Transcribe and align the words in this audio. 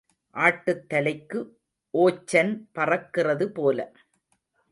ஆட்டுத்தலைக்கு 0.35 1.39
ஓச்சன் 1.93 2.53
பறக்கிறது 2.75 3.47
போல. 3.53 3.79